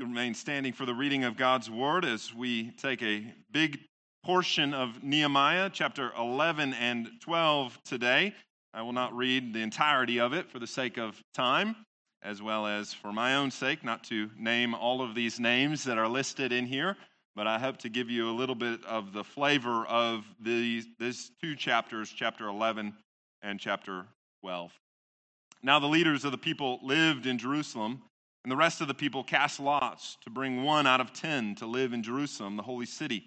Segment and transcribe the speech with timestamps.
[0.00, 3.80] You remain standing for the reading of God's word as we take a big
[4.24, 8.34] portion of Nehemiah, chapter 11 and 12 today.
[8.72, 11.76] I will not read the entirety of it for the sake of time,
[12.22, 15.98] as well as for my own sake, not to name all of these names that
[15.98, 16.96] are listed in here,
[17.36, 21.30] but I hope to give you a little bit of the flavor of these, these
[21.42, 22.94] two chapters, chapter 11
[23.42, 24.06] and chapter
[24.40, 24.72] 12.
[25.62, 28.00] Now the leaders of the people lived in Jerusalem,
[28.44, 31.66] and the rest of the people cast lots to bring one out of ten to
[31.66, 33.24] live in Jerusalem, the holy city,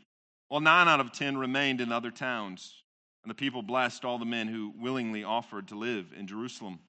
[0.48, 2.84] while nine out of ten remained in other towns.
[3.24, 6.80] And the people blessed all the men who willingly offered to live in Jerusalem.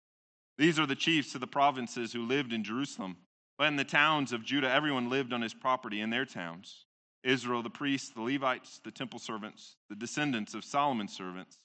[0.59, 3.17] These are the chiefs of the provinces who lived in Jerusalem.
[3.57, 6.87] But in the towns of Judah, everyone lived on his property in their towns
[7.23, 11.59] Israel, the priests, the Levites, the temple servants, the descendants of Solomon's servants.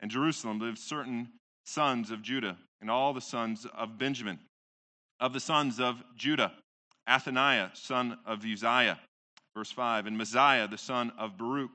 [0.00, 1.28] In Jerusalem lived certain
[1.64, 4.38] sons of Judah and all the sons of Benjamin.
[5.22, 6.52] Of the sons of Judah,
[7.08, 8.98] Athaniah, son of Uzziah.
[9.56, 10.06] Verse 5.
[10.06, 11.70] And Maaseiah, the son of Baruch.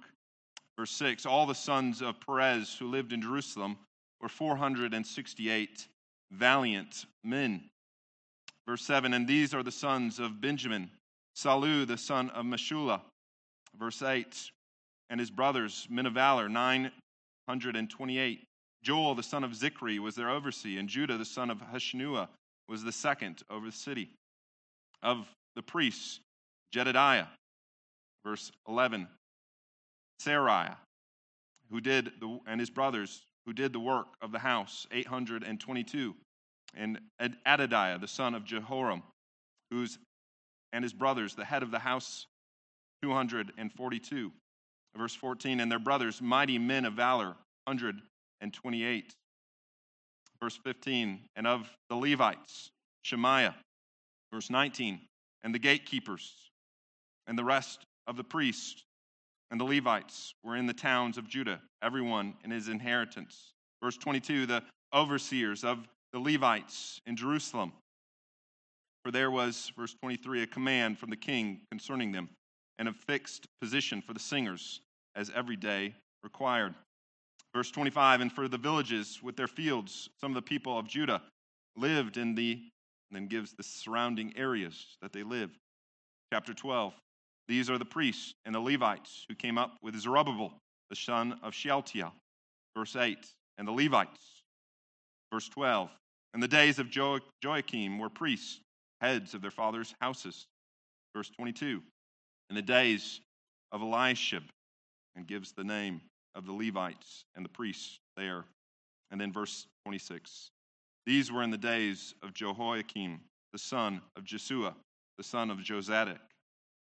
[0.78, 1.26] Verse 6.
[1.26, 3.78] All the sons of Perez who lived in Jerusalem
[4.20, 5.88] were 468
[6.32, 7.64] valiant men.
[8.68, 9.14] Verse 7.
[9.14, 10.92] And these are the sons of Benjamin
[11.38, 13.00] Sallu, the son of Meshullam.
[13.80, 14.52] Verse 8.
[15.10, 18.44] And his brothers, men of valor, 928.
[18.84, 22.28] Joel, the son of Zichri, was their overseer, and Judah, the son of Hassenuah,
[22.68, 24.10] was the second over the city.
[25.04, 26.20] Of the priests,
[26.74, 27.28] Jedediah,
[28.26, 29.08] verse 11,
[30.22, 30.78] Seraiah,
[31.70, 36.16] who did the, and his brothers, who did the work of the house, 822,
[36.76, 39.04] and Adaiah, the son of Jeroham,
[39.72, 39.98] who's
[40.74, 42.28] and his brothers, the head of the house,
[43.02, 44.32] 242.
[44.96, 48.02] Verse 14, and their brothers, mighty men of valor, 100
[48.42, 49.14] and 28.
[50.42, 52.70] Verse 15, and of the Levites,
[53.04, 53.56] Shemaiah.
[54.32, 55.00] Verse 19,
[55.44, 56.34] and the gatekeepers,
[57.28, 58.84] and the rest of the priests
[59.52, 63.54] and the Levites were in the towns of Judah, everyone in his inheritance.
[63.82, 67.72] Verse 22, the overseers of the Levites in Jerusalem.
[69.04, 72.30] For there was, verse 23, a command from the king concerning them,
[72.80, 74.82] and a fixed position for the singers,
[75.16, 76.76] as every day required.
[77.54, 81.22] Verse 25, and for the villages with their fields, some of the people of Judah
[81.76, 82.62] lived in the,
[83.12, 85.58] then gives the surrounding areas that they lived.
[86.32, 86.94] Chapter 12,
[87.48, 90.54] these are the priests and the Levites who came up with Zerubbabel,
[90.90, 92.14] the son of Shealtiel.
[92.76, 93.18] Verse 8,
[93.58, 94.44] and the Levites.
[95.32, 95.90] Verse 12,
[96.34, 98.60] in the days of jo- Joiakim were priests,
[99.02, 100.48] heads of their fathers' houses.
[101.16, 101.82] Verse 22,
[102.50, 103.22] in the days
[103.72, 104.44] of Eliashib,
[105.16, 106.02] and gives the name
[106.38, 108.46] of the Levites and the priests there.
[109.12, 110.52] And then verse 26.
[111.06, 113.20] These were in the days of Jehoiakim,
[113.52, 114.76] the son of Jeshua,
[115.18, 116.20] the son of Jozadak,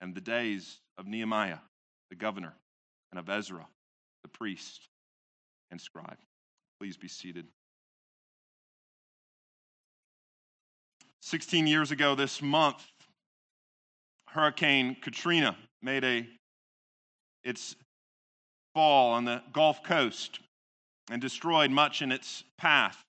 [0.01, 1.59] and the days of Nehemiah,
[2.11, 2.55] the governor,
[3.11, 3.67] and of Ezra,
[4.23, 4.89] the priest
[5.71, 6.19] and scribe.
[6.79, 7.47] Please be seated.
[11.23, 12.85] 16 years ago this month,
[14.27, 16.27] Hurricane Katrina made a
[17.43, 17.75] its
[18.75, 20.41] fall on the Gulf Coast
[21.11, 23.03] and destroyed much in its path.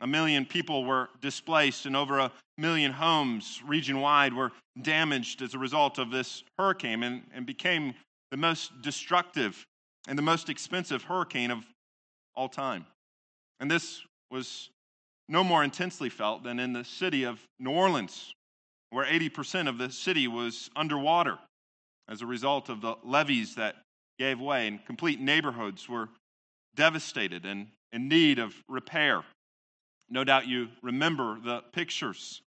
[0.00, 5.54] A million people were displaced, and over a million homes region wide were damaged as
[5.54, 7.94] a result of this hurricane and, and became
[8.30, 9.64] the most destructive
[10.08, 11.64] and the most expensive hurricane of
[12.34, 12.86] all time.
[13.60, 14.70] And this was
[15.28, 18.34] no more intensely felt than in the city of New Orleans,
[18.90, 21.38] where 80% of the city was underwater
[22.08, 23.76] as a result of the levees that
[24.18, 26.08] gave way, and complete neighborhoods were
[26.74, 29.22] devastated and in need of repair.
[30.10, 32.42] No doubt you remember the pictures.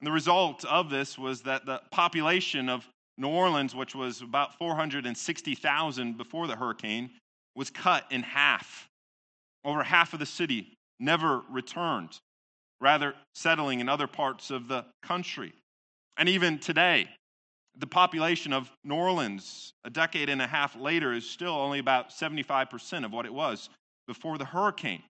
[0.00, 2.86] And the result of this was that the population of
[3.16, 7.10] New Orleans, which was about 460,000 before the hurricane,
[7.54, 8.88] was cut in half.
[9.64, 12.18] Over half of the city never returned,
[12.80, 15.52] rather, settling in other parts of the country.
[16.18, 17.08] And even today,
[17.78, 22.10] the population of New Orleans a decade and a half later is still only about
[22.10, 23.68] 75% of what it was
[24.06, 25.02] before the hurricane.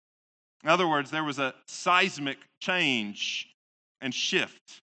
[0.65, 3.49] In other words, there was a seismic change
[4.01, 4.81] and shift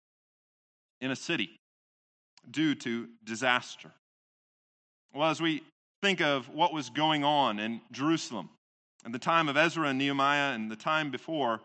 [0.99, 1.49] in a city
[2.49, 3.91] due to disaster.
[5.13, 5.63] Well, as we
[6.01, 8.49] think of what was going on in Jerusalem
[9.05, 11.61] at the time of Ezra and Nehemiah and the time before,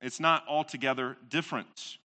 [0.00, 1.98] it's not altogether different.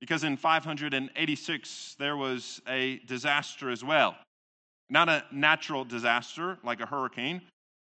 [0.00, 4.16] Because in 586, there was a disaster as well.
[4.90, 7.42] Not a natural disaster like a hurricane,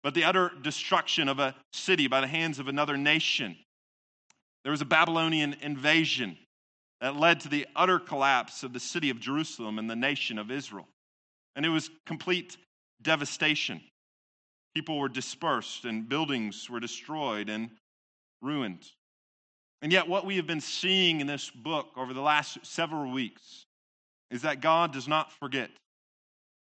[0.03, 3.56] but the utter destruction of a city by the hands of another nation.
[4.62, 6.37] There was a Babylonian invasion
[7.01, 10.51] that led to the utter collapse of the city of Jerusalem and the nation of
[10.51, 10.89] Israel.
[11.56, 12.56] And it was complete
[13.03, 13.81] devastation.
[14.75, 17.71] People were dispersed, and buildings were destroyed and
[18.43, 18.85] ruined.
[19.84, 23.66] And yet, what we have been seeing in this book over the last several weeks
[24.31, 25.69] is that God does not forget.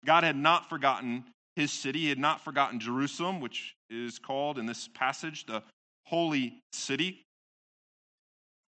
[0.05, 1.25] God had not forgotten
[1.55, 5.63] his city, he had not forgotten Jerusalem, which is called in this passage the
[6.05, 7.25] holy city,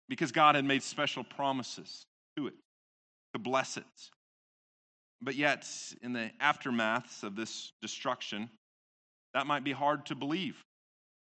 [0.08, 2.04] because God had made special promises
[2.36, 2.54] to it,
[3.32, 3.84] to bless it.
[5.20, 5.68] But yet,
[6.02, 8.48] in the aftermaths of this destruction,
[9.34, 10.62] that might be hard to believe.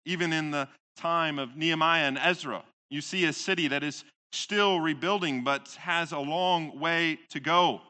[0.05, 4.81] Even in the time of Nehemiah and Ezra, you see a city that is still
[4.81, 7.81] rebuilding but has a long way to go.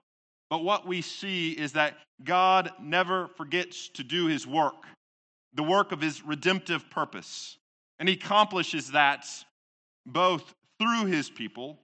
[0.51, 4.87] But what we see is that God never forgets to do his work,
[5.55, 7.59] the work of his redemptive purpose.
[7.99, 9.27] And he accomplishes that
[10.07, 11.79] both through his people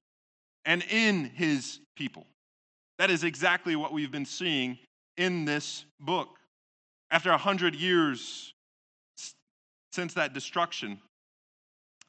[0.65, 2.27] and in his people.
[2.99, 4.79] That is exactly what we've been seeing
[5.17, 6.39] in this book.
[7.11, 8.55] After a hundred years
[9.93, 11.01] since that destruction,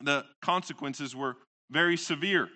[0.01, 1.37] the consequences were
[1.71, 2.49] very severe.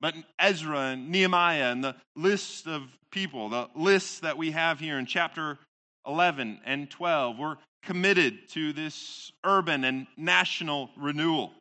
[0.00, 4.98] But Ezra and Nehemiah and the list of people, the lists that we have here
[4.98, 5.58] in chapter
[6.06, 11.52] 11 and 12, were committed to this urban and national renewal,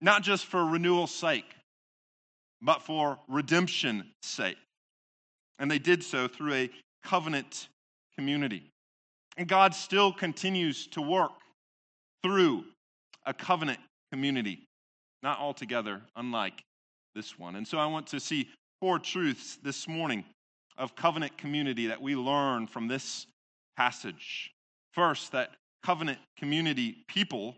[0.00, 1.54] not just for renewal's sake,
[2.62, 4.56] but for redemption's sake.
[5.58, 6.70] And they did so through a
[7.04, 7.68] covenant
[8.16, 8.70] community.
[9.36, 11.32] And God still continues to work
[12.22, 12.64] through
[13.26, 13.80] a covenant
[14.14, 14.60] community,
[15.24, 16.62] not altogether unlike
[17.16, 17.56] this one.
[17.56, 18.48] And so I want to see
[18.80, 20.22] four truths this morning
[20.78, 23.26] of covenant community that we learn from this
[23.76, 24.52] passage.
[24.92, 25.50] First, that
[25.82, 27.56] covenant community people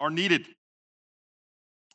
[0.00, 0.48] are needed.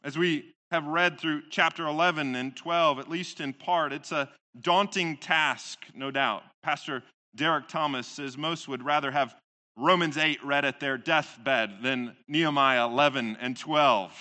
[0.01, 4.29] As we have read through chapter 11 and 12, at least in part, it's a
[4.61, 6.43] daunting task, no doubt.
[6.63, 7.03] Pastor
[7.35, 9.35] Derek Thomas says most would rather have
[9.75, 14.13] Romans 8 read at their deathbed then Nehemiah 11 and 12.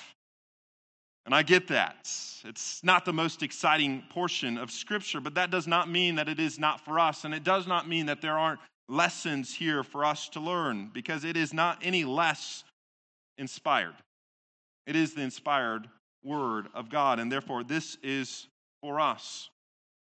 [1.24, 2.10] And I get that.
[2.44, 6.40] It's not the most exciting portion of Scripture, but that does not mean that it
[6.40, 7.24] is not for us.
[7.24, 11.24] And it does not mean that there aren't lessons here for us to learn, because
[11.24, 12.64] it is not any less
[13.38, 13.94] inspired.
[14.86, 15.88] It is the inspired
[16.24, 18.48] Word of God, and therefore this is
[18.80, 19.48] for us.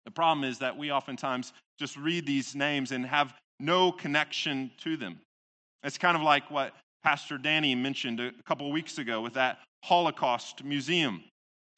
[0.05, 4.97] The problem is that we oftentimes just read these names and have no connection to
[4.97, 5.19] them.
[5.83, 6.73] It's kind of like what
[7.03, 11.23] Pastor Danny mentioned a couple of weeks ago with that Holocaust Museum.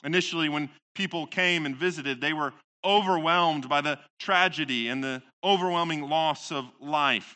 [0.03, 2.53] Initially, when people came and visited, they were
[2.83, 7.35] overwhelmed by the tragedy and the overwhelming loss of life.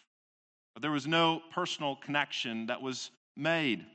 [0.75, 3.86] But there was no personal connection that was made.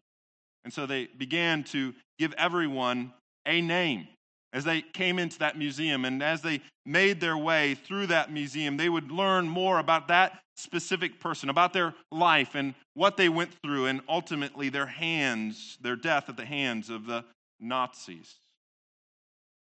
[0.64, 3.12] And so they began to give everyone
[3.46, 4.08] a name
[4.52, 8.76] as they came into that museum and as they made their way through that museum,
[8.76, 13.52] they would learn more about that specific person, about their life and what they went
[13.62, 17.24] through, and ultimately their hands, their death at the hands of the
[17.58, 18.34] Nazis.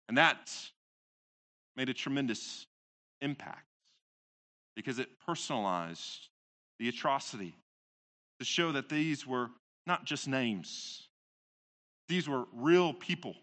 [0.07, 0.53] And that
[1.75, 2.65] made a tremendous
[3.21, 3.65] impact
[4.75, 6.29] because it personalized
[6.79, 7.55] the atrocity
[8.39, 9.49] to show that these were
[9.85, 11.07] not just names,
[12.07, 13.35] these were real people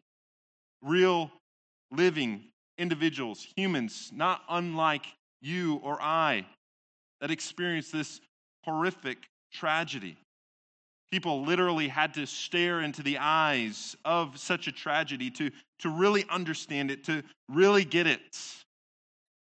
[0.85, 1.31] real
[1.91, 2.43] living
[2.79, 5.07] individuals, humans, not unlike
[5.41, 6.47] you or I,
[7.21, 8.21] that experienced this
[8.65, 9.19] horrific
[9.53, 10.17] tragedy.
[11.11, 16.25] People literally had to stare into the eyes of such a tragedy to, to really
[16.29, 18.37] understand it, to really get it.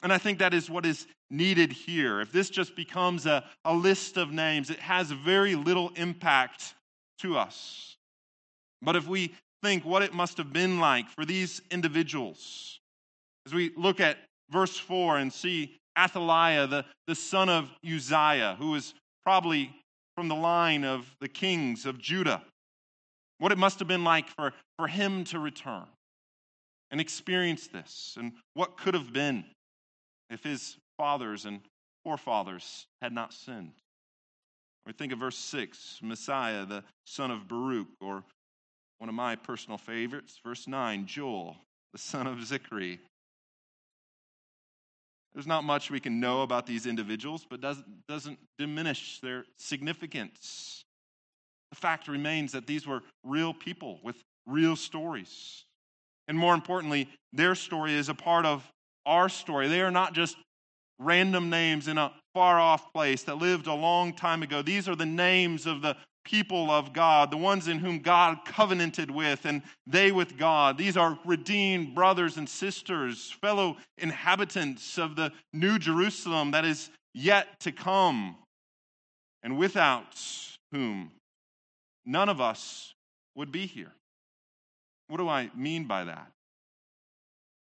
[0.02, 2.20] And I think that is what is needed here.
[2.20, 6.74] If this just becomes a, a list of names, it has very little impact
[7.18, 7.96] to us.
[8.80, 12.80] But if we think what it must have been like for these individuals.
[13.46, 14.18] As we look at
[14.50, 19.74] verse 4 and see Athaliah, the, the son of Uzziah, who was probably
[20.14, 22.42] from the line of the kings of Judah,
[23.38, 25.86] what it must have been like for, for him to return
[26.90, 29.44] and experience this, and what could have been
[30.30, 31.60] if his fathers and
[32.04, 33.72] forefathers had not sinned.
[34.86, 38.24] We think of verse 6 Maaseiah, the son of Baruch, or
[38.98, 41.56] one of my personal favorites, verse 9 Joel,
[41.92, 42.98] the son of Zichri.
[45.34, 50.84] There's not much we can know about these individuals, but doesn't, doesn't diminish their significance.
[51.70, 55.64] The fact remains that these were real people with real stories.
[56.26, 58.68] And more importantly, their story is a part of
[59.06, 59.68] our story.
[59.68, 60.36] They are not just
[60.98, 64.62] random names in a far off place that lived a long time ago.
[64.62, 69.10] These are the names of the people of God, the ones in whom God covenanted
[69.10, 70.76] with, and they with God.
[70.76, 77.60] These are redeemed brothers and sisters, fellow inhabitants of the new Jerusalem that is yet
[77.60, 78.36] to come,
[79.42, 80.16] and without
[80.72, 81.12] whom
[82.04, 82.94] none of us
[83.34, 83.92] would be here.
[85.08, 86.30] What do I mean by that?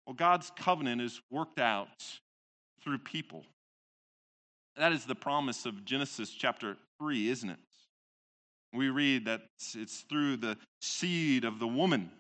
[0.07, 2.05] Well, God's covenant is worked out
[2.83, 3.45] through people.
[4.77, 7.59] That is the promise of Genesis chapter 3, isn't it?
[8.75, 9.43] We read that
[9.75, 12.11] it's through the seed of the woman,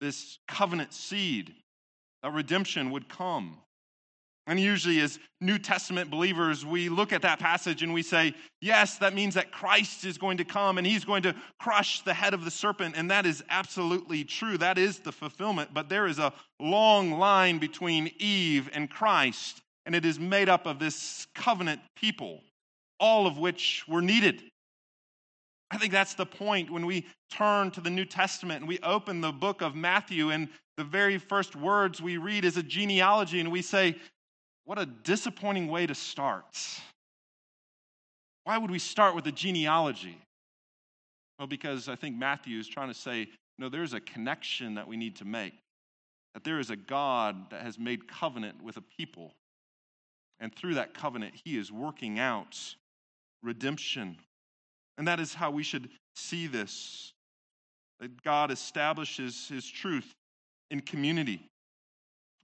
[0.00, 1.54] this covenant seed,
[2.22, 3.58] that redemption would come.
[4.46, 8.98] And usually, as New Testament believers, we look at that passage and we say, yes,
[8.98, 12.34] that means that Christ is going to come and he's going to crush the head
[12.34, 12.96] of the serpent.
[12.96, 14.58] And that is absolutely true.
[14.58, 15.70] That is the fulfillment.
[15.72, 20.66] But there is a long line between Eve and Christ, and it is made up
[20.66, 22.40] of this covenant people,
[22.98, 24.42] all of which were needed.
[25.70, 29.20] I think that's the point when we turn to the New Testament and we open
[29.20, 33.52] the book of Matthew, and the very first words we read is a genealogy, and
[33.52, 33.96] we say,
[34.64, 36.56] What a disappointing way to start.
[38.44, 40.18] Why would we start with a genealogy?
[41.38, 43.28] Well, because I think Matthew is trying to say,
[43.60, 45.52] no, there's a connection that we need to make.
[46.34, 49.34] That there is a God that has made covenant with a people.
[50.40, 52.58] And through that covenant, he is working out
[53.42, 54.16] redemption
[55.00, 57.14] and that is how we should see this
[58.00, 60.12] that God establishes his truth
[60.70, 61.40] in community.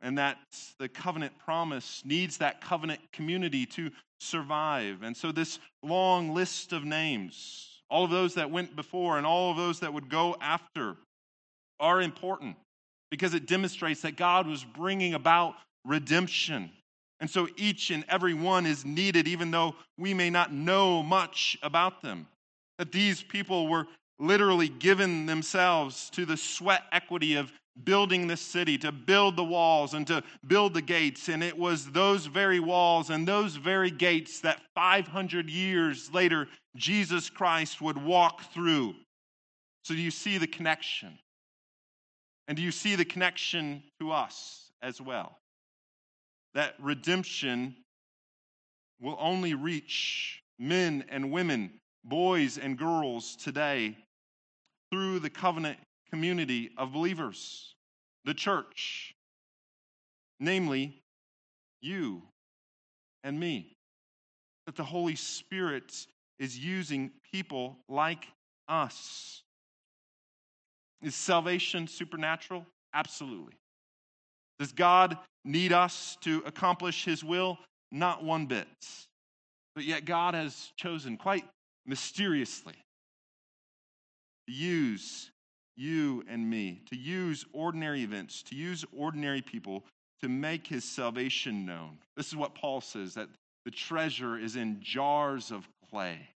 [0.01, 0.39] And that
[0.79, 5.03] the covenant promise needs that covenant community to survive.
[5.03, 9.51] And so, this long list of names, all of those that went before and all
[9.51, 10.97] of those that would go after,
[11.79, 12.57] are important
[13.11, 16.71] because it demonstrates that God was bringing about redemption.
[17.21, 21.59] And so, each and every one is needed, even though we may not know much
[21.63, 22.27] about them
[22.79, 23.87] that these people were
[24.19, 27.53] literally given themselves to the sweat equity of
[27.85, 31.29] building this city, to build the walls and to build the gates.
[31.29, 37.29] And it was those very walls and those very gates that 500 years later, Jesus
[37.29, 38.95] Christ would walk through.
[39.85, 41.19] So, do you see the connection?
[42.49, 45.39] And do you see the connection to us as well?
[46.55, 47.77] That redemption
[49.01, 51.73] will only reach men and women
[52.07, 53.97] boys and girls today
[54.91, 55.79] through the covenant
[56.11, 57.75] community of believers,
[58.25, 59.15] the church,
[60.41, 61.03] namely
[61.83, 62.23] you
[63.25, 63.73] and me.
[64.67, 66.07] That the Holy Spirit
[66.39, 68.27] is using people like
[68.69, 69.43] us.
[71.03, 72.67] Is salvation supernatural?
[72.95, 73.55] Absolutely.
[74.59, 77.59] Does God need us to accomplish his will?
[77.93, 78.67] Not one bit.
[79.75, 81.45] But yet, God has chosen quite
[81.87, 82.75] mysteriously
[84.47, 85.31] to use
[85.77, 89.85] you and me, to use ordinary events, to use ordinary people
[90.23, 91.99] to make his salvation known.
[92.17, 93.29] This is what Paul says that
[93.65, 96.31] the treasure is in jars of clay.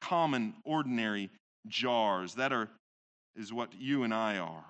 [0.00, 1.30] Common, ordinary
[1.66, 2.34] jars.
[2.34, 2.68] That are,
[3.36, 4.64] is what you and I are.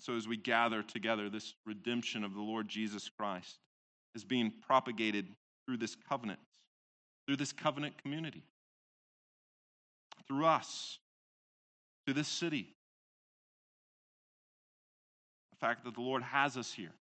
[0.00, 3.56] So, as we gather together, this redemption of the Lord Jesus Christ
[4.14, 5.28] is being propagated
[5.66, 6.40] through this covenant,
[7.26, 8.42] through this covenant community,
[10.26, 10.98] through us,
[12.04, 12.68] through this city.
[15.52, 16.92] The fact that the Lord has us here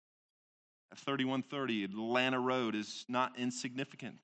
[0.92, 4.16] at 3130 Atlanta Road is not insignificant.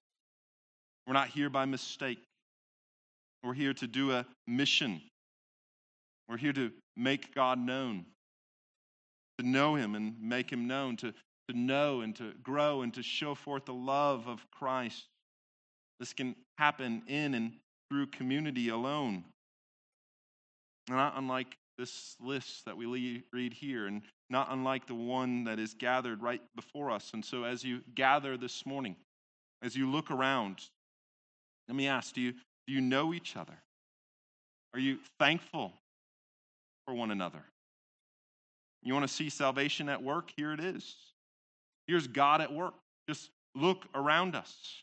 [1.07, 2.19] We're not here by mistake.
[3.43, 5.01] We're here to do a mission.
[6.29, 8.05] We're here to make God known,
[9.39, 11.15] to know Him and make Him known, to
[11.49, 15.07] to know and to grow and to show forth the love of Christ.
[15.99, 17.53] This can happen in and
[17.89, 19.25] through community alone.
[20.89, 25.75] Not unlike this list that we read here, and not unlike the one that is
[25.75, 27.13] gathered right before us.
[27.15, 28.97] And so, as you gather this morning,
[29.63, 30.61] as you look around,
[31.69, 33.57] let me ask do you, do you know each other?
[34.75, 35.73] Are you thankful
[36.85, 37.43] for one another?
[38.83, 40.33] You want to see salvation at work?
[40.37, 40.95] Here it is.
[41.89, 42.75] Here's God at work.
[43.09, 44.83] Just look around us.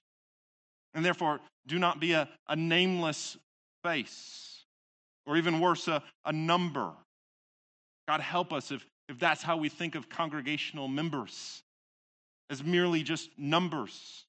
[0.94, 3.38] And therefore, do not be a, a nameless
[3.84, 4.64] face,
[5.26, 6.92] or even worse, a, a number.
[8.08, 11.62] God, help us if, if that's how we think of congregational members,
[12.50, 14.26] as merely just numbers.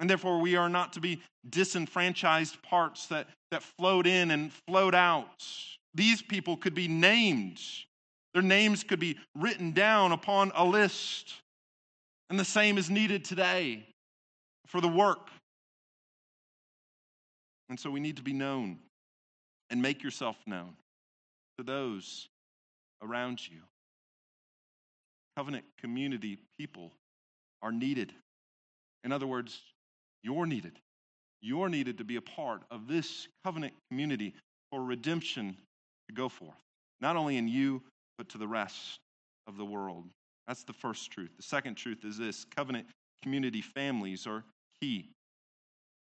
[0.00, 4.94] And therefore, we are not to be disenfranchised parts that, that float in and float
[4.94, 5.44] out.
[5.94, 7.60] These people could be named
[8.34, 11.32] their names could be written down upon a list.
[12.28, 13.86] And the same is needed today
[14.66, 15.30] for the work
[17.68, 18.78] And so we need to be known
[19.70, 20.76] and make yourself known
[21.58, 22.28] to those
[23.02, 23.60] around you.
[25.36, 26.92] Covenant community people
[27.62, 28.12] are needed.
[29.02, 29.60] In other words,
[30.22, 30.78] you're needed.
[31.40, 34.34] You're needed to be a part of this covenant community
[34.70, 35.56] for redemption
[36.08, 36.54] to go forth,
[37.00, 37.82] not only in you,
[38.18, 38.98] but to the rest
[39.46, 40.04] of the world.
[40.46, 41.30] That's the first truth.
[41.36, 42.86] The second truth is this covenant
[43.22, 44.44] community families are
[44.80, 45.10] key.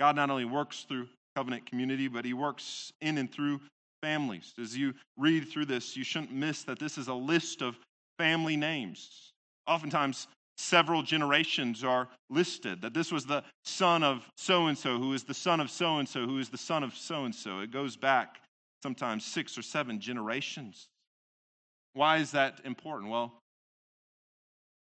[0.00, 3.60] God not only works through covenant community, but he works in and through
[4.02, 4.52] families.
[4.60, 7.76] As you read through this, you shouldn't miss that this is a list of
[8.18, 9.32] family names.
[9.66, 15.12] Oftentimes, several generations are listed, that this was the son of so and so, who
[15.14, 17.60] is the son of so and so, who is the son of so and so.
[17.60, 18.40] It goes back
[18.82, 20.88] sometimes six or seven generations.
[21.94, 23.10] Why is that important?
[23.10, 23.32] Well,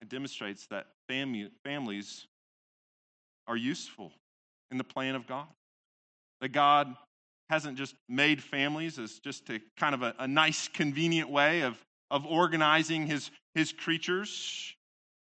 [0.01, 2.27] it demonstrates that families
[3.47, 4.11] are useful
[4.71, 5.47] in the plan of God.
[6.41, 6.95] That God
[7.49, 11.77] hasn't just made families as just a kind of a, a nice, convenient way of,
[12.11, 14.75] of organizing his, his creatures.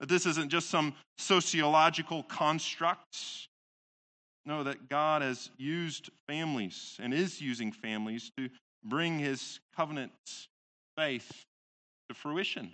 [0.00, 3.16] That this isn't just some sociological construct.
[4.44, 8.48] No, that God has used families and is using families to
[8.84, 10.12] bring his covenant
[10.96, 11.46] faith
[12.08, 12.72] to fruition.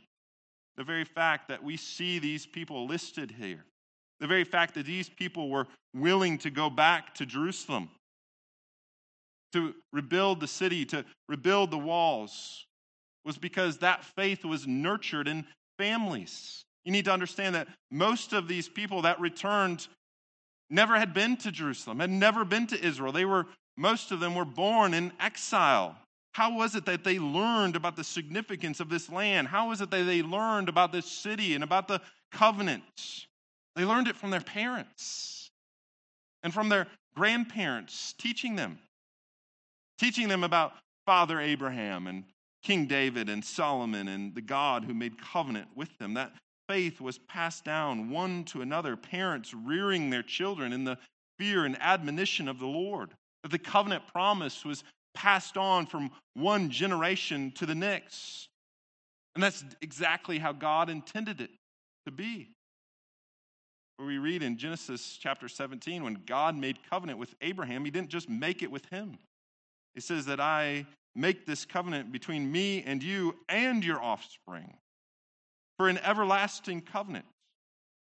[0.76, 3.64] The very fact that we see these people listed here,
[4.20, 7.90] the very fact that these people were willing to go back to Jerusalem,
[9.52, 12.66] to rebuild the city, to rebuild the walls,
[13.24, 15.44] was because that faith was nurtured in
[15.78, 16.64] families.
[16.84, 19.86] You need to understand that most of these people that returned
[20.70, 23.12] never had been to Jerusalem, had never been to Israel.
[23.12, 23.46] They were,
[23.76, 25.96] most of them were born in exile.
[26.32, 29.48] How was it that they learned about the significance of this land?
[29.48, 33.26] How was it that they learned about this city and about the covenants?
[33.76, 35.50] They learned it from their parents
[36.42, 38.78] and from their grandparents teaching them,
[39.98, 40.72] teaching them about
[41.04, 42.24] Father Abraham and
[42.62, 46.14] King David and Solomon and the God who made covenant with them.
[46.14, 46.32] That
[46.68, 50.96] faith was passed down one to another, parents rearing their children in the
[51.38, 53.10] fear and admonition of the Lord.
[53.42, 58.48] That the covenant promise was passed on from one generation to the next.
[59.34, 61.50] And that's exactly how God intended it
[62.06, 62.50] to be.
[63.96, 68.10] Where we read in Genesis chapter 17, when God made covenant with Abraham, he didn't
[68.10, 69.18] just make it with him.
[69.94, 74.74] He says that I make this covenant between me and you and your offspring
[75.78, 77.26] for an everlasting covenant.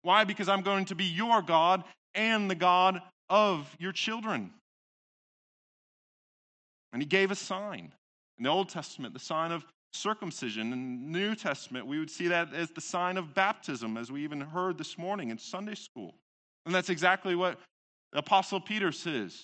[0.04, 0.24] Why?
[0.24, 4.52] Because I'm going to be your God and the God of your children.
[6.94, 7.94] And he gave a sign.
[8.38, 10.72] In the Old Testament, the sign of circumcision.
[10.74, 14.24] In the New Testament, we would see that as the sign of baptism, as we
[14.24, 16.16] even heard this morning in Sunday school.
[16.66, 17.60] And that's exactly what
[18.14, 19.44] Apostle Peter says.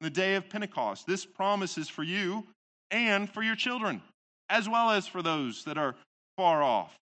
[0.00, 2.44] In the day of Pentecost, this promise is for you
[2.90, 4.00] and for your children,
[4.48, 5.96] as well as for those that are
[6.36, 6.94] far off.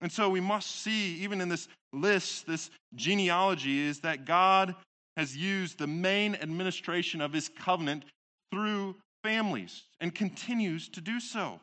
[0.00, 4.74] And so we must see, even in this list, this genealogy, is that God
[5.16, 8.04] has used the main administration of his covenant
[8.52, 11.58] through families and continues to do so.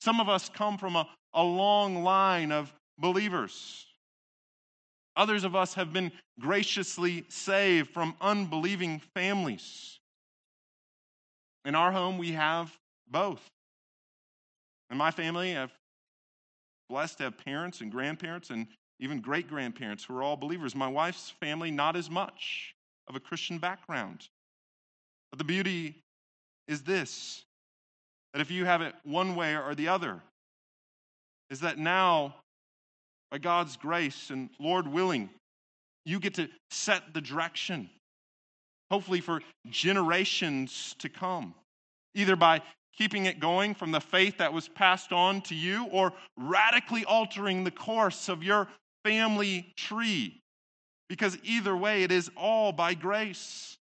[0.00, 3.86] Some of us come from a, a long line of believers.
[5.16, 9.98] Others of us have been graciously saved from unbelieving families.
[11.64, 12.72] In our home, we have
[13.10, 13.42] both.
[14.90, 15.72] In my family, I've
[16.88, 18.66] blessed to have parents and grandparents and
[19.00, 20.74] even great grandparents who are all believers.
[20.74, 22.74] My wife's family, not as much
[23.08, 24.28] of a Christian background.
[25.30, 25.96] But the beauty
[26.66, 27.44] is this
[28.32, 30.20] that if you have it one way or the other,
[31.50, 32.34] is that now,
[33.30, 35.30] by God's grace and Lord willing,
[36.04, 37.88] you get to set the direction,
[38.90, 41.54] hopefully for generations to come,
[42.14, 42.62] either by
[42.98, 47.64] keeping it going from the faith that was passed on to you or radically altering
[47.64, 48.68] the course of your
[49.04, 50.40] family tree.
[51.08, 53.77] Because either way, it is all by grace.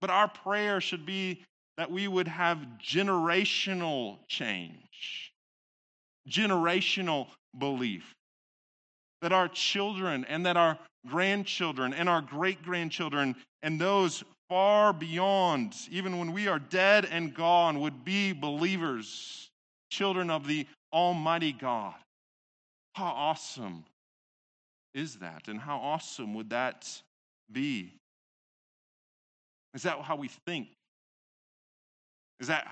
[0.00, 1.44] But our prayer should be
[1.76, 5.32] that we would have generational change,
[6.28, 8.14] generational belief.
[9.22, 15.74] That our children and that our grandchildren and our great grandchildren and those far beyond,
[15.90, 19.50] even when we are dead and gone, would be believers,
[19.90, 21.94] children of the Almighty God.
[22.94, 23.84] How awesome
[24.94, 25.48] is that?
[25.48, 26.88] And how awesome would that
[27.52, 27.92] be?
[29.78, 30.66] Is that how we think?
[32.40, 32.66] Is that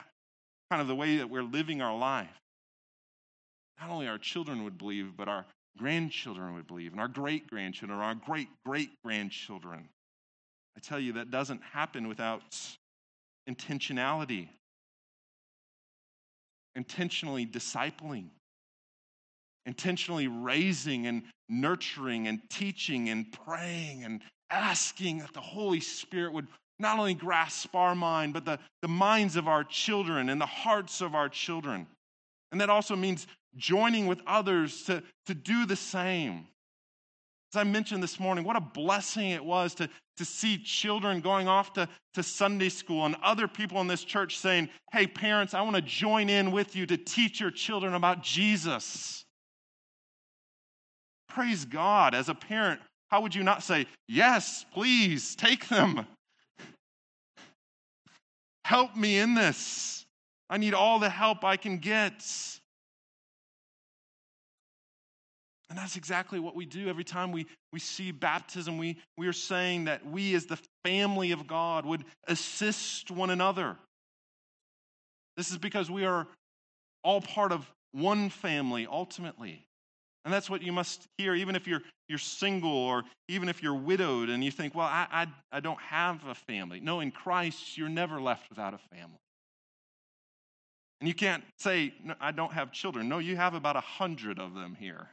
[0.73, 2.27] kind of the way that we're living our life?
[3.81, 5.47] Not only our children would believe, but our
[5.79, 9.88] grandchildren would believe, and our great grandchildren, our great great grandchildren.
[10.77, 12.42] I tell you, that doesn't happen without
[13.49, 14.49] intentionality,
[16.75, 18.31] intentionally discipling,
[19.64, 26.49] intentionally raising and nurturing and teaching and praying and asking that the Holy Spirit would
[26.79, 31.01] not only grasp our mind, but the, the minds of our children and the hearts
[31.01, 31.87] of our children.
[32.53, 36.47] And that also means joining with others to, to do the same.
[37.53, 41.49] As I mentioned this morning, what a blessing it was to, to see children going
[41.49, 45.62] off to, to Sunday school and other people in this church saying, Hey, parents, I
[45.62, 49.25] want to join in with you to teach your children about Jesus.
[51.29, 52.15] Praise God.
[52.15, 56.07] As a parent, how would you not say, Yes, please take them?
[58.66, 60.05] Help me in this.
[60.50, 62.24] I need all the help I can get.
[65.70, 68.76] And that's exactly what we do every time we, we see baptism.
[68.76, 73.76] We, we are saying that we, as the family of God, would assist one another.
[75.37, 76.26] This is because we are
[77.05, 79.65] all part of one family ultimately.
[80.27, 83.77] And that's what you must hear, even if you're, you're single or even if you're
[83.77, 86.81] widowed and you think, well, I, I, I don't have a family.
[86.81, 89.21] No, in Christ, you're never left without a family.
[91.01, 93.09] And you can't say, no, I don't have children.
[93.09, 95.07] No, you have about a hundred of them here.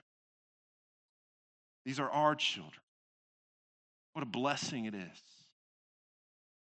[1.85, 2.81] These are our children.
[4.13, 5.21] What a blessing it is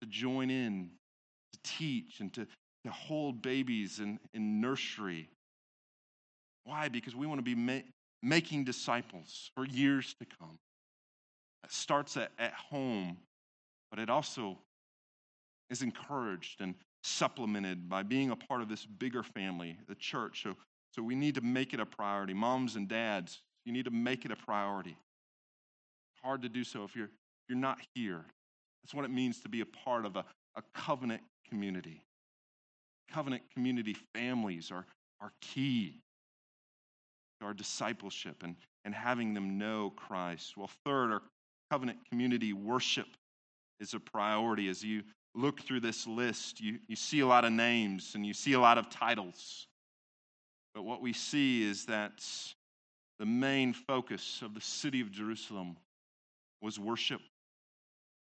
[0.01, 0.91] to join in,
[1.53, 2.49] to teach, and to,
[2.85, 5.29] to hold babies in, in nursery.
[6.65, 6.89] Why?
[6.89, 7.55] Because we want to be
[8.23, 10.59] making disciples for years to come.
[11.65, 13.19] It starts at, at home,
[13.91, 14.59] but it also
[15.71, 20.43] is encouraged and supplemented by being a part of this bigger family, the church.
[20.43, 20.55] So,
[20.91, 22.35] so we need to make it a priority.
[22.35, 24.97] Moms and dads, you need to make it a priority.
[26.23, 28.25] Hard to do so if you're, if you're not here.
[28.83, 30.25] That's what it means to be a part of a,
[30.57, 32.03] a covenant community.
[33.11, 34.87] Covenant community families are,
[35.21, 36.02] are key
[37.43, 40.57] our discipleship and, and having them know Christ.
[40.57, 41.23] Well, third, our
[41.71, 43.07] covenant community worship
[43.81, 44.69] is a priority.
[44.69, 45.03] As you
[45.35, 48.61] look through this list, you, you see a lot of names and you see a
[48.61, 49.67] lot of titles.
[50.75, 52.25] But what we see is that
[53.19, 55.77] the main focus of the city of Jerusalem
[56.61, 57.21] was worship.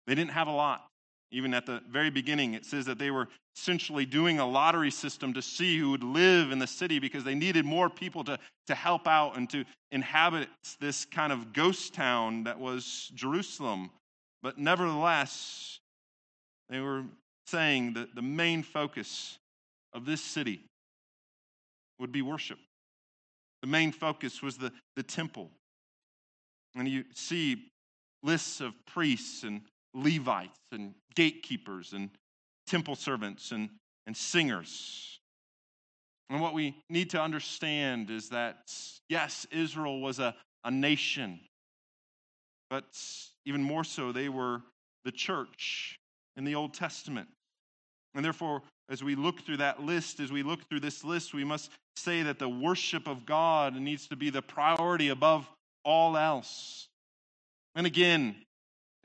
[0.06, 0.86] They didn't have a lot.
[1.32, 5.32] Even at the very beginning, it says that they were essentially doing a lottery system
[5.34, 8.74] to see who would live in the city because they needed more people to, to
[8.74, 10.48] help out and to inhabit
[10.80, 13.90] this kind of ghost town that was Jerusalem.
[14.42, 15.80] But nevertheless,
[16.68, 17.04] they were
[17.46, 19.38] saying that the main focus
[19.92, 20.60] of this city
[21.98, 22.58] would be worship.
[23.62, 25.50] The main focus was the, the temple.
[26.74, 27.70] And you see
[28.22, 29.62] lists of priests and
[29.96, 32.10] Levites and gatekeepers and
[32.66, 33.70] temple servants and,
[34.06, 35.18] and singers.
[36.28, 38.70] And what we need to understand is that,
[39.08, 41.40] yes, Israel was a, a nation,
[42.68, 42.84] but
[43.46, 44.60] even more so, they were
[45.04, 45.98] the church
[46.36, 47.28] in the Old Testament.
[48.14, 51.44] And therefore, as we look through that list, as we look through this list, we
[51.44, 55.48] must say that the worship of God needs to be the priority above
[55.84, 56.88] all else.
[57.74, 58.36] And again,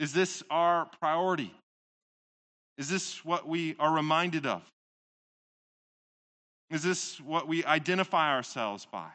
[0.01, 1.53] is this our priority?
[2.79, 4.63] Is this what we are reminded of?
[6.71, 9.09] Is this what we identify ourselves by?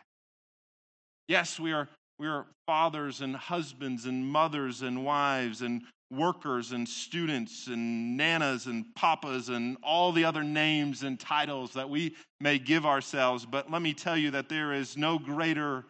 [1.27, 1.89] Yes, we are,
[2.21, 8.67] we are fathers and husbands and mothers and wives and workers and students and nanas
[8.67, 13.45] and papas and all the other names and titles that we may give ourselves.
[13.45, 15.85] But let me tell you that there is no greater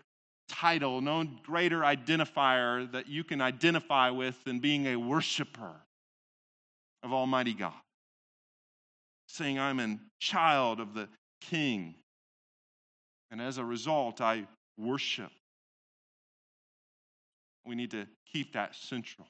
[0.49, 5.73] title, no greater identifier that you can identify with than being a worshiper
[7.03, 7.73] of Almighty God.
[9.29, 11.09] Saying, I'm a child of the
[11.41, 11.95] King.
[13.31, 14.47] And as a result, I
[14.79, 15.31] worship.
[17.65, 19.27] We need to keep that central.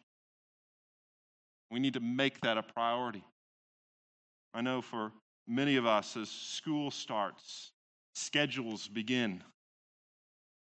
[1.71, 3.25] We need to make that a priority.
[4.55, 5.13] I know for
[5.47, 7.73] many of us, as school starts,
[8.15, 9.43] schedules begin.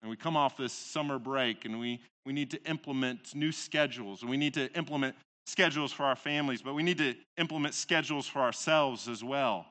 [0.03, 4.23] And we come off this summer break and we, we need to implement new schedules
[4.23, 5.15] and we need to implement
[5.47, 9.67] schedules for our families, but we need to implement schedules for ourselves as well.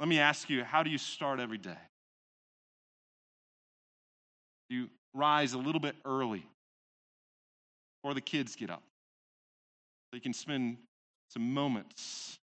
[0.00, 1.78] Let me ask you how do you start every day?
[4.68, 6.44] You rise a little bit early
[8.02, 8.82] or the kids get up
[10.10, 10.76] so you can spend
[11.28, 12.38] some moments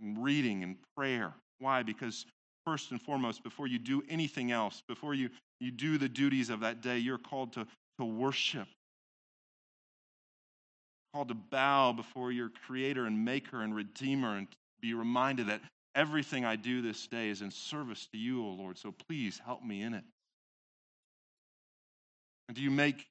[0.00, 1.32] in reading and prayer.
[1.58, 1.82] Why?
[1.82, 2.26] Because
[2.66, 6.60] first and foremost, before you do anything else, before you, you do the duties of
[6.60, 7.66] that day, you're called to,
[7.98, 8.68] to worship.
[11.14, 14.48] called to bow before your creator and maker and redeemer and
[14.80, 15.60] be reminded that
[15.94, 18.78] everything I do this day is in service to you, O Lord.
[18.78, 20.04] So please help me in it.
[22.48, 23.06] And do you make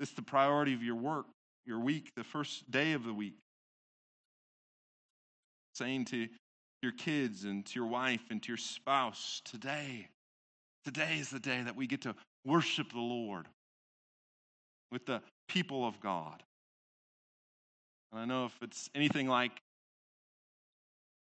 [0.00, 1.26] this the priority of your work,
[1.66, 3.34] your week, the first day of the week?
[5.74, 6.28] Saying to
[6.82, 10.08] your kids and to your wife and to your spouse, today,
[10.84, 12.14] today is the day that we get to
[12.44, 13.46] worship the Lord
[14.90, 16.42] with the people of God.
[18.10, 19.62] And I know if it's anything like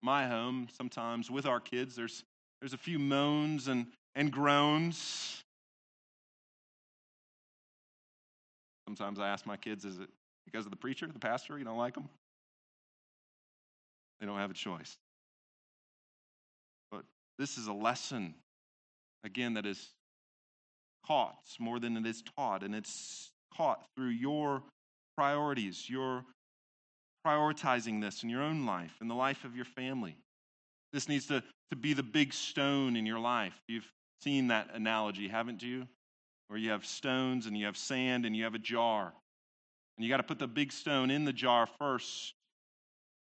[0.04, 2.24] my home, sometimes with our kids, there's,
[2.62, 5.44] there's a few moans and, and groans.
[8.86, 10.10] Sometimes I ask my kids, is it
[10.46, 12.08] because of the preacher, the pastor, you don't like them?
[14.20, 14.98] They don't have a choice.
[17.38, 18.34] This is a lesson,
[19.24, 19.90] again, that is
[21.06, 24.64] caught more than it is taught, and it's caught through your
[25.16, 26.24] priorities, your
[27.26, 30.16] prioritizing this in your own life, in the life of your family.
[30.94, 33.54] This needs to, to be the big stone in your life.
[33.68, 35.88] You've seen that analogy, haven't you?
[36.48, 39.14] Where you have stones and you have sand and you have a jar.
[39.98, 42.34] And you got to put the big stone in the jar first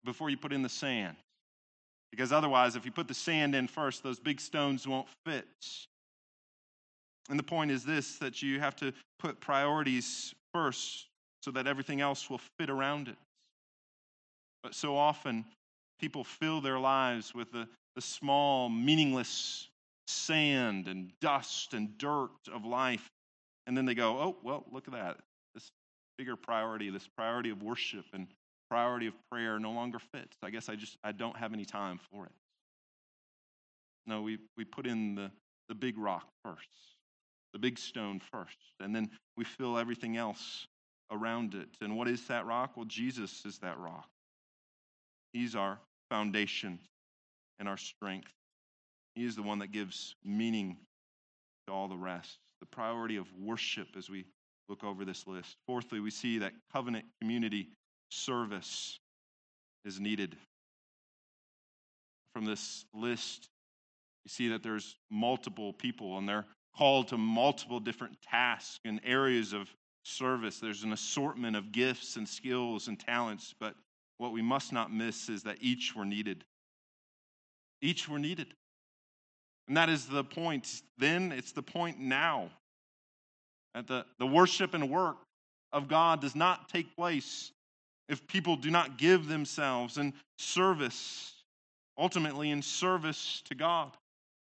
[0.04, 1.16] before you put in the sand.
[2.12, 5.46] Because otherwise, if you put the sand in first, those big stones won't fit.
[7.30, 11.06] And the point is this that you have to put priorities first
[11.40, 13.16] so that everything else will fit around it.
[14.62, 15.46] But so often,
[15.98, 19.68] people fill their lives with the, the small, meaningless
[20.06, 23.10] sand and dust and dirt of life.
[23.66, 25.16] And then they go, oh, well, look at that.
[25.54, 25.70] This
[26.18, 28.26] bigger priority, this priority of worship and
[28.72, 30.38] priority of prayer no longer fits.
[30.42, 32.32] I guess I just I don't have any time for it.
[34.06, 35.30] No, we, we put in the,
[35.68, 36.70] the big rock first,
[37.52, 40.66] the big stone first, and then we fill everything else
[41.10, 41.68] around it.
[41.82, 42.72] And what is that rock?
[42.74, 44.08] Well, Jesus is that rock.
[45.34, 46.78] He's our foundation
[47.58, 48.32] and our strength.
[49.14, 50.78] He is the one that gives meaning
[51.66, 52.38] to all the rest.
[52.60, 54.24] The priority of worship as we
[54.70, 55.56] look over this list.
[55.66, 57.68] Fourthly, we see that covenant community
[58.12, 58.98] service
[59.84, 60.36] is needed.
[62.34, 63.48] From this list,
[64.24, 66.46] you see that there's multiple people and they're
[66.76, 69.68] called to multiple different tasks and areas of
[70.04, 70.58] service.
[70.58, 73.74] There's an assortment of gifts and skills and talents, but
[74.18, 76.44] what we must not miss is that each were needed.
[77.80, 78.54] Each were needed.
[79.68, 82.50] And that is the point then, it's the point now.
[83.74, 85.16] That the, the worship and work
[85.72, 87.50] of God does not take place
[88.08, 91.32] if people do not give themselves in service,
[91.98, 93.92] ultimately in service to God.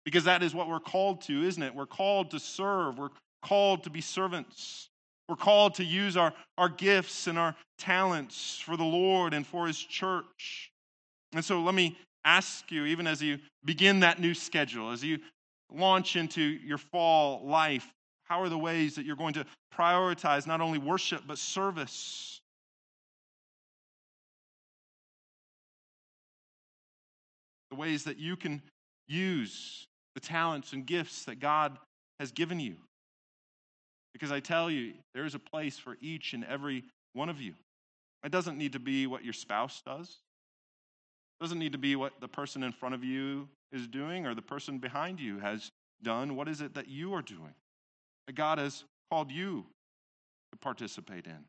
[0.03, 1.73] Because that is what we're called to, isn't it?
[1.73, 3.09] We're called to serve, we're
[3.41, 4.89] called to be servants.
[5.27, 9.65] We're called to use our, our gifts and our talents for the Lord and for
[9.65, 10.71] His church.
[11.33, 15.19] And so let me ask you, even as you begin that new schedule, as you
[15.71, 17.91] launch into your fall life,
[18.25, 22.41] how are the ways that you're going to prioritize not only worship, but service?
[27.69, 28.61] The ways that you can
[29.07, 31.77] use the talents and gifts that God
[32.19, 32.75] has given you.
[34.13, 37.53] Because I tell you, there is a place for each and every one of you.
[38.23, 40.07] It doesn't need to be what your spouse does.
[40.07, 44.33] It doesn't need to be what the person in front of you is doing or
[44.33, 45.69] the person behind you has
[46.01, 46.35] done.
[46.35, 47.53] What is it that you are doing
[48.27, 49.65] that God has called you
[50.53, 51.43] to participate in?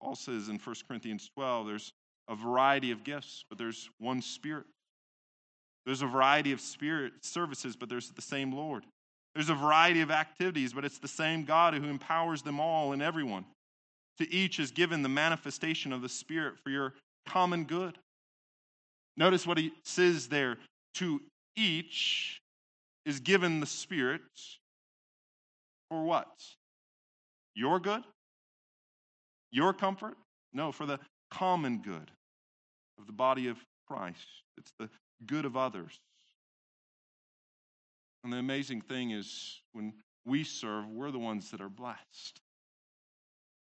[0.00, 1.92] Paul says in 1 Corinthians 12, there's
[2.28, 4.66] a variety of gifts, but there's one Spirit.
[5.88, 8.84] There's a variety of spirit services, but there's the same Lord.
[9.34, 13.00] There's a variety of activities, but it's the same God who empowers them all and
[13.00, 13.46] everyone.
[14.18, 16.92] To each is given the manifestation of the Spirit for your
[17.24, 17.96] common good.
[19.16, 20.58] Notice what he says there.
[20.96, 21.22] To
[21.56, 22.42] each
[23.06, 24.20] is given the Spirit
[25.88, 26.28] for what?
[27.54, 28.02] Your good?
[29.50, 30.18] Your comfort?
[30.52, 32.10] No, for the common good
[32.98, 33.56] of the body of
[33.86, 34.26] Christ.
[34.56, 34.88] It's the
[35.26, 35.98] good of others.
[38.24, 39.92] And the amazing thing is, when
[40.26, 42.40] we serve, we're the ones that are blessed,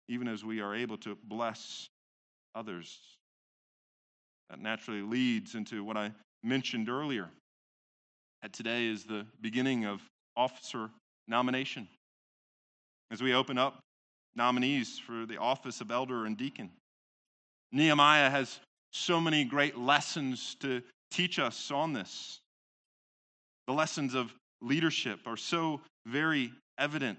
[0.08, 1.88] even as we are able to bless
[2.54, 2.98] others.
[4.50, 7.28] That naturally leads into what I mentioned earlier.
[8.42, 10.00] That today is the beginning of
[10.36, 10.90] officer
[11.26, 11.88] nomination.
[13.10, 13.80] As we open up
[14.36, 16.70] nominees for the office of elder and deacon,
[17.72, 18.60] Nehemiah has
[18.94, 22.40] so many great lessons to teach us on this.
[23.66, 27.18] The lessons of leadership are so very evident.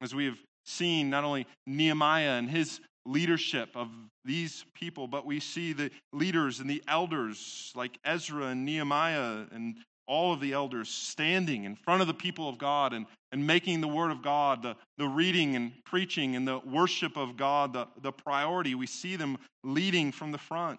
[0.00, 3.88] As we have seen not only Nehemiah and his leadership of
[4.24, 9.76] these people, but we see the leaders and the elders like Ezra and Nehemiah and
[10.06, 13.80] all of the elders standing in front of the people of God and, and making
[13.80, 17.88] the word of God, the, the reading and preaching and the worship of God, the,
[18.02, 18.74] the priority.
[18.74, 20.78] We see them leading from the front.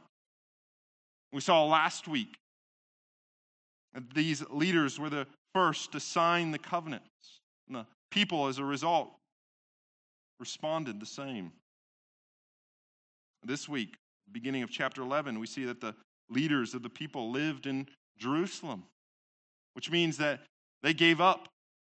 [1.33, 2.37] We saw last week
[3.93, 7.41] that these leaders were the first to sign the covenants.
[7.67, 9.11] And the people, as a result,
[10.39, 11.51] responded the same.
[13.43, 13.95] This week,
[14.31, 15.95] beginning of chapter 11, we see that the
[16.29, 17.87] leaders of the people lived in
[18.17, 18.83] Jerusalem,
[19.77, 20.39] which means that
[20.81, 21.49] they gave up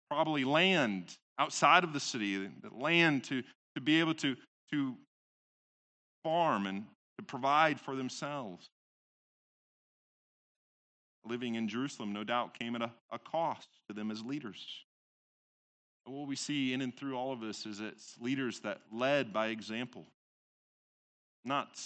[0.10, 3.44] probably land outside of the city, the land to,
[3.76, 4.36] to be able to,
[4.72, 4.96] to
[6.24, 6.86] farm and
[7.20, 8.66] to provide for themselves.
[11.28, 14.66] Living in Jerusalem, no doubt, came at a, a cost to them as leaders.
[16.06, 19.50] What we see in and through all of this is it's leaders that led by
[19.50, 20.08] example.
[21.44, 21.80] Not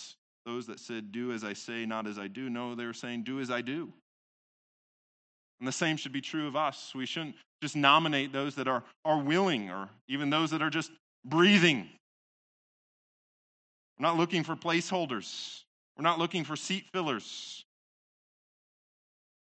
[0.45, 2.49] those that said, Do as I say, not as I do.
[2.49, 3.91] No, they were saying, Do as I do.
[5.59, 6.93] And the same should be true of us.
[6.95, 10.91] We shouldn't just nominate those that are, are willing or even those that are just
[11.25, 11.89] breathing.
[13.97, 15.63] We're not looking for placeholders,
[15.97, 17.63] we're not looking for seat fillers.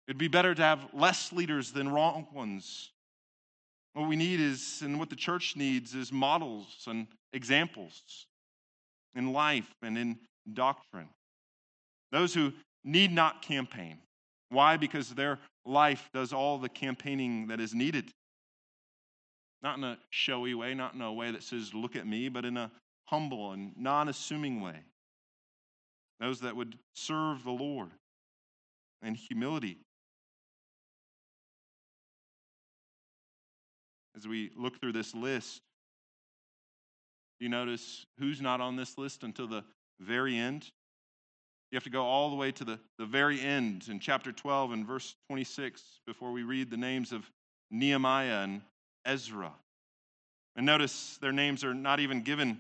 [0.07, 2.89] It'd be better to have less leaders than wrong ones.
[3.93, 8.25] What we need is, and what the church needs, is models and examples
[9.15, 10.17] in life and in
[10.51, 11.07] doctrine.
[12.11, 12.51] Those who
[12.83, 13.99] need not campaign.
[14.49, 14.75] Why?
[14.75, 18.11] Because their life does all the campaigning that is needed.
[19.61, 22.45] Not in a showy way, not in a way that says, look at me, but
[22.45, 22.71] in a
[23.05, 24.79] humble and non assuming way.
[26.19, 27.89] Those that would serve the Lord
[29.03, 29.77] in humility.
[34.15, 35.61] As we look through this list,
[37.39, 39.63] do you notice who's not on this list until the
[39.99, 40.69] very end?
[41.71, 44.73] You have to go all the way to the, the very end in chapter 12
[44.73, 47.29] and verse 26 before we read the names of
[47.69, 48.61] Nehemiah and
[49.05, 49.53] Ezra.
[50.57, 52.59] And notice their names are not even given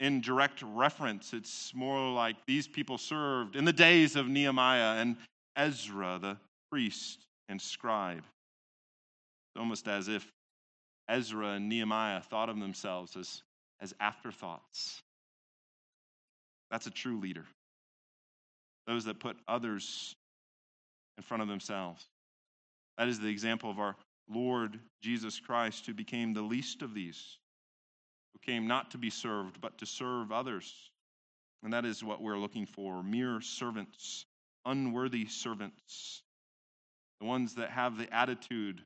[0.00, 1.32] in direct reference.
[1.32, 5.16] It's more like these people served in the days of Nehemiah and
[5.56, 6.36] Ezra, the
[6.70, 8.18] priest and scribe.
[8.18, 10.26] It's almost as if
[11.08, 13.42] Ezra and Nehemiah thought of themselves as
[13.80, 15.02] as afterthoughts.
[16.70, 17.44] That's a true leader.
[18.88, 20.16] Those that put others
[21.18, 22.04] in front of themselves.
[22.96, 23.94] That is the example of our
[24.28, 27.38] Lord Jesus Christ, who became the least of these,
[28.32, 30.90] who came not to be served, but to serve others.
[31.62, 34.24] And that is what we're looking for mere servants,
[34.64, 36.22] unworthy servants,
[37.20, 38.82] the ones that have the attitude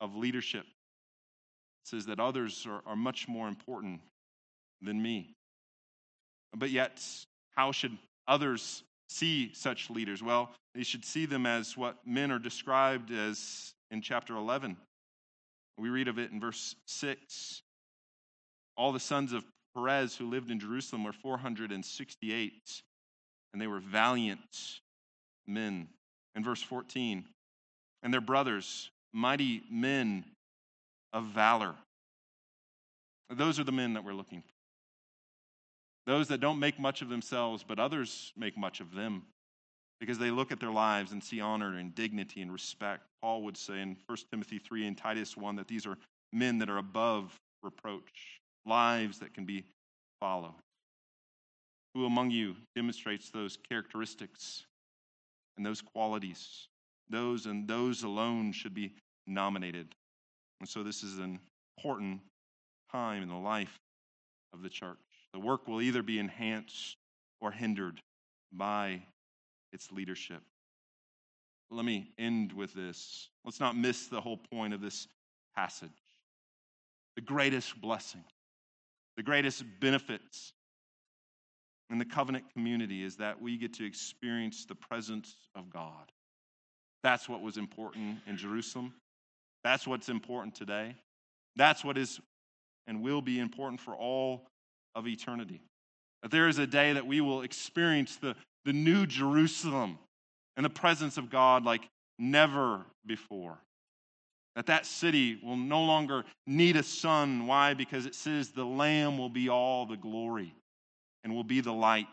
[0.00, 0.64] of leadership.
[0.64, 4.00] It says that others are, are much more important
[4.82, 5.34] than me.
[6.54, 7.02] But yet,
[7.54, 10.22] how should others see such leaders?
[10.22, 14.76] Well, they should see them as what men are described as in chapter 11.
[15.78, 17.62] We read of it in verse 6.
[18.76, 19.44] All the sons of
[19.74, 22.82] Perez who lived in Jerusalem were 468,
[23.52, 24.80] and they were valiant
[25.46, 25.88] men.
[26.34, 27.24] In verse 14,
[28.02, 30.24] and their brothers, mighty men
[31.12, 31.74] of valor.
[33.30, 34.57] Those are the men that we're looking for.
[36.08, 39.24] Those that don't make much of themselves, but others make much of them
[40.00, 43.02] because they look at their lives and see honor and dignity and respect.
[43.20, 45.98] Paul would say in 1 Timothy 3 and Titus 1 that these are
[46.32, 49.64] men that are above reproach, lives that can be
[50.18, 50.54] followed.
[51.94, 54.64] Who among you demonstrates those characteristics
[55.58, 56.68] and those qualities?
[57.10, 58.94] Those and those alone should be
[59.26, 59.88] nominated.
[60.60, 61.38] And so this is an
[61.76, 62.20] important
[62.90, 63.78] time in the life
[64.54, 64.96] of the church.
[65.32, 66.96] The work will either be enhanced
[67.40, 68.00] or hindered
[68.52, 69.02] by
[69.72, 70.42] its leadership.
[71.70, 73.28] Let me end with this.
[73.44, 75.06] Let's not miss the whole point of this
[75.54, 75.90] passage.
[77.16, 78.24] The greatest blessing,
[79.16, 80.52] the greatest benefits
[81.90, 86.12] in the covenant community is that we get to experience the presence of God.
[87.02, 88.94] That's what was important in Jerusalem.
[89.64, 90.94] That's what's important today.
[91.56, 92.20] That's what is
[92.86, 94.46] and will be important for all
[94.94, 95.60] of eternity.
[96.22, 98.34] That there is a day that we will experience the,
[98.64, 99.98] the new Jerusalem
[100.56, 103.58] and the presence of God like never before.
[104.56, 107.46] That that city will no longer need a sun.
[107.46, 107.74] Why?
[107.74, 110.52] Because it says the Lamb will be all the glory
[111.22, 112.06] and will be the light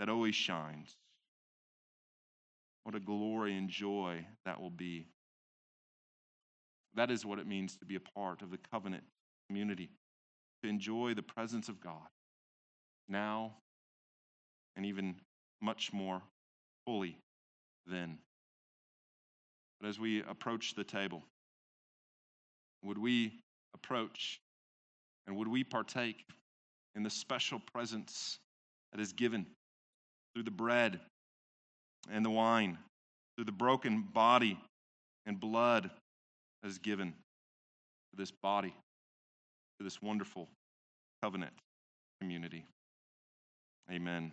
[0.00, 0.96] that always shines.
[2.82, 5.06] What a glory and joy that will be.
[6.94, 9.04] That is what it means to be a part of the covenant
[9.48, 9.90] community.
[10.64, 12.08] To enjoy the presence of God
[13.06, 13.52] now
[14.76, 15.16] and even
[15.60, 16.22] much more
[16.86, 17.18] fully
[17.86, 18.18] then.
[19.78, 21.22] But as we approach the table,
[22.82, 23.40] would we
[23.74, 24.40] approach
[25.26, 26.24] and would we partake
[26.94, 28.38] in the special presence
[28.92, 29.46] that is given
[30.34, 30.98] through the bread
[32.10, 32.78] and the wine,
[33.36, 34.58] through the broken body
[35.26, 35.90] and blood
[36.62, 38.74] that is given to this body,
[39.78, 40.48] to this wonderful
[41.22, 41.52] covenant
[42.20, 42.66] community?
[43.90, 44.22] Amen.